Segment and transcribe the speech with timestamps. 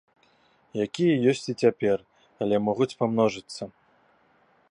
[0.85, 1.97] Якія ёсць і цяпер,
[2.45, 3.63] але могуць памножыцца.